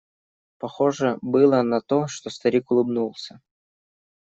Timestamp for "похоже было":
0.57-1.61